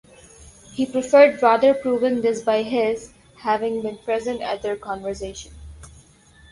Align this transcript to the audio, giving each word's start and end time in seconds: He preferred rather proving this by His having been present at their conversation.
He 0.73 0.87
preferred 0.87 1.39
rather 1.43 1.75
proving 1.75 2.21
this 2.21 2.41
by 2.41 2.63
His 2.63 3.13
having 3.37 3.83
been 3.83 3.99
present 3.99 4.41
at 4.41 4.63
their 4.63 4.75
conversation. 4.75 5.51